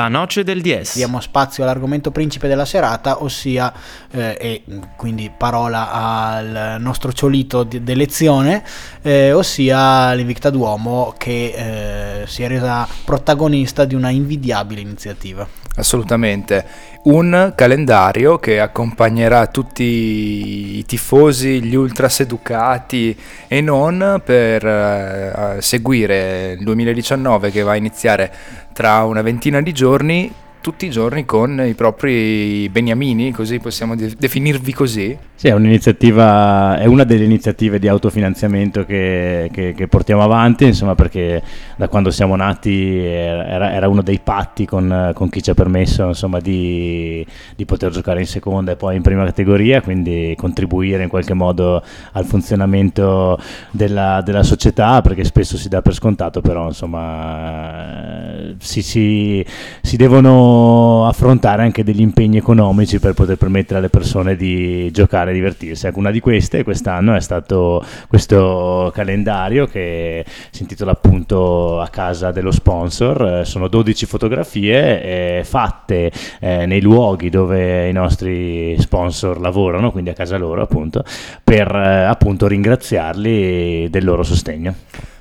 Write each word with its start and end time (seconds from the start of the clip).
La 0.00 0.08
noce 0.08 0.44
del 0.44 0.62
DS. 0.62 0.94
Diamo 0.94 1.20
spazio 1.20 1.62
all'argomento 1.62 2.10
principe 2.10 2.48
della 2.48 2.64
serata, 2.64 3.22
ossia, 3.22 3.72
eh, 4.10 4.36
e 4.40 4.62
quindi 4.96 5.30
parola 5.36 5.90
al 5.90 6.76
nostro 6.80 7.12
ciolito 7.12 7.64
di, 7.64 7.82
d'elezione, 7.82 8.62
eh, 9.02 9.32
ossia 9.32 10.12
l'Invicta 10.12 10.50
Duomo 10.50 11.14
che 11.16 12.22
eh, 12.22 12.26
si 12.26 12.42
è 12.42 12.48
resa 12.48 12.86
protagonista 13.04 13.84
di 13.84 13.94
una 13.94 14.10
invidiabile 14.10 14.80
iniziativa. 14.80 15.46
Assolutamente, 15.76 16.64
un 17.04 17.52
calendario 17.54 18.38
che 18.38 18.60
accompagnerà 18.60 19.46
tutti 19.46 20.78
i 20.78 20.84
tifosi, 20.84 21.62
gli 21.62 21.74
ultras 21.74 22.20
educati 22.20 23.16
e 23.46 23.60
non 23.60 24.20
per 24.22 24.66
eh, 24.66 25.56
seguire 25.60 26.56
il 26.58 26.64
2019 26.64 27.50
che 27.50 27.62
va 27.62 27.72
a 27.72 27.76
iniziare 27.76 28.32
tra 28.72 29.04
una 29.04 29.22
ventina 29.22 29.60
di 29.62 29.72
giorni 29.72 30.32
tutti 30.60 30.86
i 30.86 30.90
giorni 30.90 31.24
con 31.24 31.64
i 31.66 31.74
propri 31.74 32.68
beniamini, 32.68 33.32
così 33.32 33.58
possiamo 33.58 33.96
de- 33.96 34.14
definirvi 34.18 34.72
così? 34.74 35.18
Sì, 35.40 35.48
è 35.48 35.52
è 35.52 36.84
una 36.84 37.04
delle 37.04 37.24
iniziative 37.24 37.78
di 37.78 37.88
autofinanziamento 37.88 38.84
che, 38.84 39.48
che, 39.50 39.72
che 39.72 39.88
portiamo 39.88 40.22
avanti, 40.22 40.66
insomma, 40.66 40.94
perché 40.94 41.42
da 41.76 41.88
quando 41.88 42.10
siamo 42.10 42.36
nati 42.36 42.98
era, 42.98 43.72
era 43.72 43.88
uno 43.88 44.02
dei 44.02 44.20
patti 44.22 44.66
con, 44.66 45.12
con, 45.14 45.30
chi 45.30 45.42
ci 45.42 45.48
ha 45.48 45.54
permesso 45.54 46.08
insomma, 46.08 46.40
di, 46.40 47.26
di, 47.56 47.64
poter 47.64 47.90
giocare 47.90 48.20
in 48.20 48.26
seconda 48.26 48.72
e 48.72 48.76
poi 48.76 48.96
in 48.96 49.00
prima 49.02 49.24
categoria, 49.24 49.80
quindi 49.80 50.34
contribuire 50.36 51.04
in 51.04 51.08
qualche 51.08 51.32
modo 51.32 51.82
al 52.12 52.26
funzionamento 52.26 53.38
della, 53.70 54.20
della 54.22 54.42
società, 54.42 55.00
perché 55.00 55.24
spesso 55.24 55.56
si 55.56 55.70
dà 55.70 55.80
per 55.80 55.94
scontato, 55.94 56.42
però 56.42 56.66
insomma 56.66 58.52
si, 58.58 58.82
si, 58.82 59.42
si 59.80 59.96
devono 59.96 61.06
affrontare 61.06 61.62
anche 61.62 61.82
degli 61.82 62.02
impegni 62.02 62.36
economici 62.36 62.98
per 63.00 63.14
poter 63.14 63.36
permettere 63.36 63.78
alle 63.78 63.88
persone 63.88 64.36
di 64.36 64.90
giocare 64.90 65.28
e 65.30 65.34
divertirsi. 65.34 65.86
Ecco, 65.86 65.98
una 65.98 66.10
di 66.10 66.20
queste 66.20 66.64
quest'anno 66.64 67.14
è 67.14 67.20
stato 67.20 67.84
questo 68.08 68.90
calendario 68.94 69.66
che 69.66 70.24
si 70.50 70.62
intitola 70.62 70.92
appunto 70.92 71.80
A 71.80 71.88
casa 71.88 72.30
dello 72.30 72.50
sponsor. 72.50 73.46
sono 73.46 73.68
12 73.68 74.06
fotografie 74.06 75.02
eh, 75.38 75.44
fatte 75.44 76.10
eh, 76.40 76.66
nei 76.66 76.80
luoghi 76.80 77.30
dove 77.30 77.88
i 77.88 77.92
nostri 77.92 78.76
sponsor 78.78 79.40
lavorano, 79.40 79.90
quindi 79.92 80.10
a 80.10 80.14
casa 80.14 80.36
loro 80.36 80.62
appunto, 80.62 81.04
per 81.42 81.74
eh, 81.74 82.04
appunto 82.04 82.46
ringraziarli 82.46 83.88
del 83.90 84.04
loro 84.04 84.22
sostegno. 84.22 84.74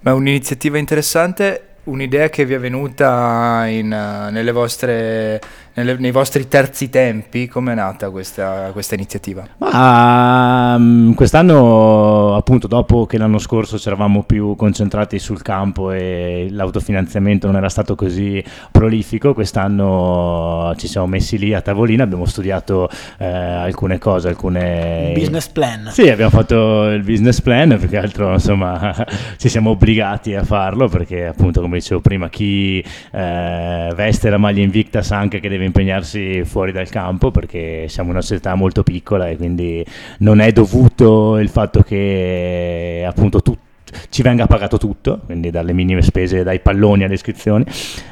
Ma 0.00 0.10
è 0.12 0.14
un'iniziativa 0.14 0.78
interessante 0.78 1.64
un'idea 1.84 2.28
che 2.28 2.44
vi 2.44 2.54
è 2.54 2.58
venuta 2.58 3.64
in, 3.66 3.88
nelle 3.88 4.52
vostre 4.52 5.40
nelle, 5.74 5.96
nei 5.98 6.10
vostri 6.10 6.48
terzi 6.48 6.90
tempi, 6.90 7.46
come 7.46 7.72
è 7.72 7.74
nata 7.74 8.10
questa, 8.10 8.70
questa 8.72 8.94
iniziativa? 8.94 9.46
Ma, 9.58 10.74
um, 10.76 11.14
quest'anno, 11.14 12.34
appunto, 12.34 12.66
dopo 12.66 13.06
che 13.06 13.18
l'anno 13.18 13.38
scorso 13.38 13.78
ci 13.78 13.88
eravamo 13.88 14.22
più 14.24 14.56
concentrati 14.56 15.18
sul 15.18 15.42
campo 15.42 15.92
e 15.92 16.48
l'autofinanziamento 16.50 17.46
non 17.46 17.56
era 17.56 17.68
stato 17.68 17.94
così 17.94 18.42
prolifico, 18.70 19.34
quest'anno 19.34 20.74
ci 20.76 20.88
siamo 20.88 21.06
messi 21.06 21.38
lì 21.38 21.54
a 21.54 21.60
tavolino, 21.60 22.02
abbiamo 22.02 22.24
studiato 22.24 22.88
eh, 23.18 23.26
alcune 23.26 23.98
cose, 23.98 24.28
alcune... 24.28 25.12
Business 25.14 25.48
plan. 25.48 25.88
Sì, 25.92 26.08
abbiamo 26.08 26.30
fatto 26.30 26.88
il 26.88 27.02
business 27.02 27.40
plan, 27.40 27.76
più 27.78 27.88
che 27.88 27.98
altro, 27.98 28.32
insomma, 28.32 28.94
ci 29.36 29.48
siamo 29.48 29.70
obbligati 29.70 30.34
a 30.34 30.44
farlo 30.44 30.88
perché, 30.88 31.26
appunto, 31.26 31.60
come 31.60 31.78
dicevo 31.78 32.00
prima, 32.00 32.28
chi 32.28 32.84
eh, 33.12 33.92
veste 33.94 34.30
la 34.30 34.38
maglia 34.38 34.62
Invicta 34.70 35.02
anche 35.10 35.40
che 35.40 35.48
deve 35.48 35.59
deve 35.60 35.66
impegnarsi 35.66 36.42
fuori 36.44 36.72
dal 36.72 36.88
campo 36.88 37.30
perché 37.30 37.86
siamo 37.88 38.10
una 38.10 38.22
società 38.22 38.54
molto 38.54 38.82
piccola 38.82 39.28
e 39.28 39.36
quindi 39.36 39.84
non 40.18 40.40
è 40.40 40.50
dovuto 40.52 41.38
il 41.38 41.50
fatto 41.50 41.82
che 41.82 43.04
appunto 43.06 43.42
tutti 43.42 43.68
ci 44.08 44.22
venga 44.22 44.46
pagato 44.46 44.78
tutto, 44.78 45.20
quindi 45.24 45.50
dalle 45.50 45.72
minime 45.72 46.02
spese, 46.02 46.42
dai 46.42 46.60
palloni 46.60 47.04
alle 47.04 47.14
iscrizioni. 47.14 47.64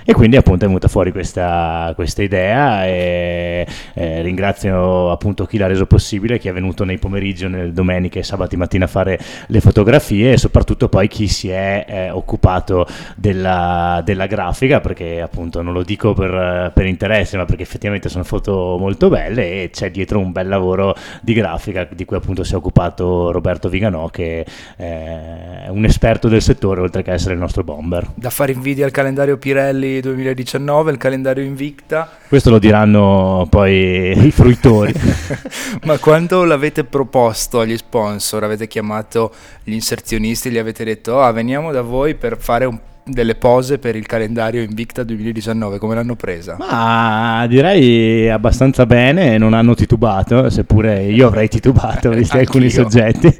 E 0.04 0.12
quindi 0.12 0.36
appunto 0.36 0.64
è 0.64 0.66
venuta 0.66 0.88
fuori 0.88 1.12
questa, 1.12 1.92
questa 1.94 2.22
idea 2.22 2.86
e 2.86 3.66
eh, 3.94 4.22
ringrazio 4.22 5.10
appunto 5.10 5.44
chi 5.44 5.58
l'ha 5.58 5.66
reso 5.66 5.86
possibile, 5.86 6.38
chi 6.38 6.48
è 6.48 6.52
venuto 6.52 6.84
nei 6.84 6.98
pomeriggi, 6.98 7.46
nelle 7.46 7.72
domeniche 7.72 8.20
e 8.20 8.22
sabati 8.22 8.56
mattina 8.56 8.86
a 8.86 8.88
fare 8.88 9.18
le 9.46 9.60
fotografie 9.60 10.32
e 10.32 10.38
soprattutto 10.38 10.88
poi 10.88 11.08
chi 11.08 11.28
si 11.28 11.48
è 11.50 11.84
eh, 11.86 12.10
occupato 12.10 12.86
della, 13.16 14.00
della, 14.04 14.26
grafica 14.26 14.80
perché 14.80 15.20
appunto 15.20 15.62
non 15.62 15.72
lo 15.72 15.82
dico 15.82 16.12
per, 16.12 16.70
per, 16.74 16.86
interesse 16.86 17.36
ma 17.36 17.44
perché 17.44 17.62
effettivamente 17.62 18.08
sono 18.08 18.24
foto 18.24 18.76
molto 18.78 19.08
belle 19.08 19.62
e 19.62 19.70
c'è 19.70 19.90
dietro 19.90 20.18
un 20.18 20.32
bel 20.32 20.48
lavoro 20.48 20.94
di 21.22 21.32
grafica 21.32 21.88
di 21.90 22.04
cui 22.04 22.16
appunto 22.16 22.44
si 22.44 22.52
è 22.52 22.56
occupato 22.56 23.30
Roberto 23.30 23.68
Viganò 23.68 24.08
che 24.08 24.44
eh, 24.76 25.67
un 25.70 25.84
esperto 25.84 26.28
del 26.28 26.42
settore 26.42 26.80
oltre 26.80 27.02
che 27.02 27.12
essere 27.12 27.34
il 27.34 27.40
nostro 27.40 27.64
bomber. 27.64 28.06
Da 28.14 28.30
fare 28.30 28.52
invidia 28.52 28.84
al 28.84 28.90
calendario 28.90 29.36
Pirelli 29.38 30.00
2019, 30.00 30.90
il 30.90 30.96
calendario 30.96 31.44
Invicta. 31.44 32.08
Questo 32.28 32.50
lo 32.50 32.58
diranno 32.58 33.46
poi 33.48 34.12
i 34.26 34.30
fruitori. 34.30 34.92
Ma 35.84 35.98
quando 35.98 36.44
l'avete 36.44 36.84
proposto 36.84 37.60
agli 37.60 37.76
sponsor, 37.76 38.44
avete 38.44 38.66
chiamato 38.66 39.32
gli 39.62 39.72
inserzionisti, 39.72 40.50
gli 40.50 40.58
avete 40.58 40.84
detto 40.84 41.20
ah, 41.20 41.30
veniamo 41.32 41.72
da 41.72 41.82
voi 41.82 42.14
per 42.14 42.36
fare 42.38 42.64
un 42.64 42.78
delle 43.08 43.34
pose 43.34 43.78
per 43.78 43.96
il 43.96 44.06
calendario 44.06 44.62
Invicta 44.62 45.02
2019, 45.02 45.78
come 45.78 45.94
l'hanno 45.94 46.14
presa? 46.14 46.56
Ma 46.58 47.46
direi 47.48 48.28
abbastanza 48.30 48.86
bene, 48.86 49.38
non 49.38 49.54
hanno 49.54 49.74
titubato, 49.74 50.50
seppure 50.50 51.04
io 51.04 51.26
avrei 51.26 51.48
titubato 51.48 52.10
visti 52.10 52.38
alcuni 52.38 52.70
soggetti. 52.70 53.34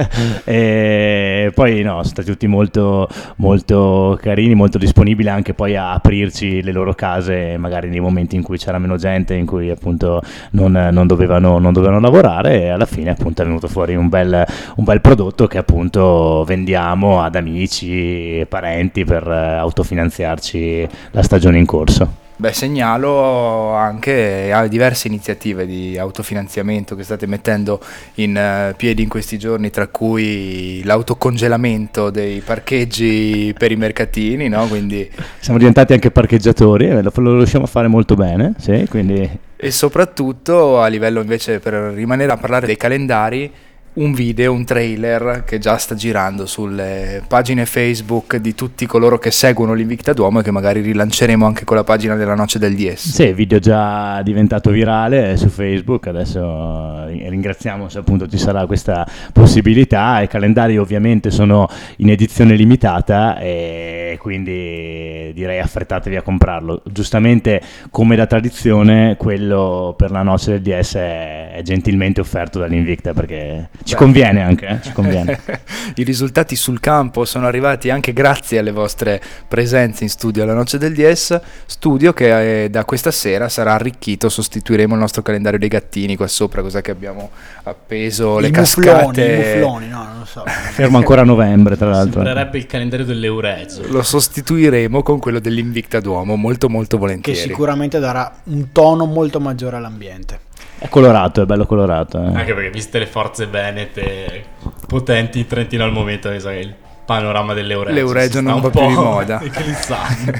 e 0.44 1.50
poi 1.54 1.82
no, 1.82 1.92
sono 1.92 2.04
stati 2.04 2.30
tutti 2.30 2.46
molto, 2.46 3.08
molto 3.36 4.18
carini, 4.20 4.54
molto 4.54 4.78
disponibili 4.78 5.28
anche 5.28 5.54
poi 5.54 5.76
a 5.76 5.92
aprirci 5.92 6.62
le 6.62 6.72
loro 6.72 6.94
case, 6.94 7.56
magari 7.58 7.88
nei 7.88 8.00
momenti 8.00 8.36
in 8.36 8.42
cui 8.42 8.58
c'era 8.58 8.78
meno 8.78 8.96
gente, 8.96 9.34
in 9.34 9.46
cui 9.46 9.70
appunto 9.70 10.22
non, 10.50 10.72
non, 10.92 11.06
dovevano, 11.06 11.58
non 11.58 11.72
dovevano, 11.72 12.00
lavorare 12.00 12.62
e 12.62 12.68
alla 12.68 12.86
fine 12.86 13.10
appunto 13.10 13.42
è 13.42 13.44
venuto 13.44 13.68
fuori 13.68 13.94
un 13.94 14.08
bel, 14.08 14.44
un 14.76 14.84
bel 14.84 15.00
prodotto 15.00 15.46
che 15.46 15.58
appunto 15.58 16.44
vendiamo 16.46 17.22
ad 17.22 17.36
amici, 17.36 18.44
parenti 18.48 19.04
per 19.14 19.30
eh, 19.30 19.56
autofinanziarci 19.58 20.88
la 21.12 21.22
stagione 21.22 21.58
in 21.58 21.66
corso. 21.66 22.22
Beh, 22.36 22.52
segnalo 22.52 23.74
anche 23.74 24.52
diverse 24.68 25.06
iniziative 25.06 25.66
di 25.66 25.96
autofinanziamento 25.96 26.96
che 26.96 27.04
state 27.04 27.26
mettendo 27.26 27.78
in 28.14 28.34
uh, 28.36 28.74
piedi 28.74 29.04
in 29.04 29.08
questi 29.08 29.38
giorni, 29.38 29.70
tra 29.70 29.86
cui 29.86 30.82
l'autocongelamento 30.82 32.10
dei 32.10 32.40
parcheggi 32.40 33.54
per 33.56 33.70
i 33.70 33.76
mercatini, 33.76 34.48
no? 34.48 34.66
Quindi... 34.66 35.08
Siamo 35.38 35.60
diventati 35.60 35.92
anche 35.92 36.10
parcheggiatori, 36.10 36.90
lo, 36.90 37.12
lo 37.14 37.36
riusciamo 37.36 37.66
a 37.66 37.68
fare 37.68 37.86
molto 37.86 38.16
bene, 38.16 38.54
sì, 38.58 38.84
quindi... 38.90 39.30
E 39.56 39.70
soprattutto 39.70 40.80
a 40.80 40.88
livello 40.88 41.20
invece 41.20 41.60
per 41.60 41.72
rimanere 41.94 42.32
a 42.32 42.36
parlare 42.36 42.66
dei 42.66 42.76
calendari, 42.76 43.50
un 43.94 44.12
video, 44.12 44.52
un 44.52 44.64
trailer 44.64 45.44
che 45.46 45.58
già 45.58 45.76
sta 45.76 45.94
girando 45.94 46.46
sulle 46.46 47.22
pagine 47.28 47.64
Facebook 47.64 48.36
di 48.36 48.54
tutti 48.54 48.86
coloro 48.86 49.18
che 49.18 49.30
seguono 49.30 49.72
l'Invicta 49.72 50.12
Duomo 50.12 50.40
e 50.40 50.42
che 50.42 50.50
magari 50.50 50.80
rilanceremo 50.80 51.46
anche 51.46 51.64
con 51.64 51.76
la 51.76 51.84
pagina 51.84 52.16
della 52.16 52.34
Noce 52.34 52.58
del 52.58 52.74
DS. 52.74 53.12
Sì, 53.12 53.32
video 53.32 53.60
già 53.60 54.20
diventato 54.22 54.70
virale 54.70 55.36
su 55.36 55.48
Facebook, 55.48 56.08
adesso 56.08 57.06
ringraziamo 57.06 57.88
se 57.88 57.98
appunto 57.98 58.26
ci 58.26 58.38
sarà 58.38 58.66
questa 58.66 59.06
possibilità. 59.32 60.20
I 60.20 60.28
calendari 60.28 60.76
ovviamente 60.76 61.30
sono 61.30 61.68
in 61.96 62.10
edizione 62.10 62.56
limitata 62.56 63.38
e 63.38 64.16
quindi 64.18 65.30
direi 65.34 65.60
affrettatevi 65.60 66.16
a 66.16 66.22
comprarlo. 66.22 66.82
Giustamente 66.90 67.60
come 67.90 68.16
da 68.16 68.26
tradizione 68.26 69.16
quello 69.16 69.94
per 69.96 70.10
la 70.10 70.22
Noce 70.22 70.58
del 70.58 70.62
DS 70.62 70.94
è 70.94 71.60
gentilmente 71.62 72.20
offerto 72.20 72.58
dall'Invicta 72.58 73.12
perché 73.12 73.68
ci 73.84 73.92
Beh. 73.92 73.98
conviene 73.98 74.42
anche, 74.42 74.66
eh? 74.66 74.78
ci 74.82 74.92
conviene. 74.92 75.38
I 75.96 76.02
risultati 76.02 76.56
sul 76.56 76.80
campo 76.80 77.24
sono 77.24 77.46
arrivati 77.46 77.90
anche 77.90 78.12
grazie 78.12 78.58
alle 78.58 78.72
vostre 78.72 79.20
presenze 79.46 80.04
in 80.04 80.10
studio 80.10 80.42
alla 80.42 80.54
Noce 80.54 80.78
del 80.78 80.94
DS, 80.94 81.38
studio 81.66 82.12
che 82.12 82.64
eh, 82.64 82.70
da 82.70 82.84
questa 82.84 83.10
sera 83.10 83.48
sarà 83.48 83.74
arricchito, 83.74 84.28
sostituiremo 84.28 84.94
il 84.94 85.00
nostro 85.00 85.22
calendario 85.22 85.58
dei 85.58 85.68
gattini 85.68 86.16
qua 86.16 86.26
sopra, 86.26 86.62
cos'è 86.62 86.80
che 86.80 86.90
abbiamo 86.90 87.30
appeso, 87.64 88.38
I 88.38 88.42
le 88.42 88.48
mufloni, 88.48 89.12
cascate. 89.12 89.24
I 89.24 89.36
mufloni, 89.36 89.88
no, 89.88 90.04
non 90.04 90.18
lo 90.20 90.24
so. 90.24 90.44
Fermo 90.48 90.96
ancora 90.96 91.20
a 91.20 91.24
novembre, 91.24 91.76
tra 91.76 91.90
l'altro. 91.90 92.22
Sembrerebbe 92.24 92.56
il 92.56 92.66
calendario 92.66 93.04
dell'Euregio. 93.04 93.82
Lo 93.88 94.02
sostituiremo 94.02 95.02
con 95.02 95.18
quello 95.18 95.40
dell'Invicta 95.40 96.00
Duomo, 96.00 96.36
molto 96.36 96.70
molto 96.70 96.96
volentieri. 96.96 97.38
Che 97.38 97.46
sicuramente 97.48 97.98
darà 97.98 98.32
un 98.44 98.72
tono 98.72 99.04
molto 99.04 99.40
maggiore 99.40 99.76
all'ambiente. 99.76 100.52
È 100.84 100.88
colorato, 100.90 101.40
è 101.40 101.46
bello 101.46 101.64
colorato. 101.64 102.18
eh. 102.22 102.26
Anche 102.26 102.52
perché 102.52 102.68
viste 102.68 102.98
le 102.98 103.06
forze 103.06 103.46
venete 103.46 104.44
potenti 104.86 105.38
in 105.38 105.46
Trentino 105.46 105.82
al 105.82 105.92
momento, 105.92 106.28
mi 106.28 106.38
sa 106.38 106.50
che 106.50 106.58
il 106.58 106.74
panorama 107.06 107.54
dell'Euregio 107.54 107.94
L'Euregio 107.94 108.40
non 108.42 108.60
va 108.60 108.68
più 108.68 108.86
di 108.86 108.92
po' 108.94 109.00
moda. 109.00 109.40
eclissando. 109.42 110.32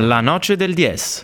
La 0.00 0.20
noce 0.20 0.54
del 0.56 0.74
10. 0.74 1.16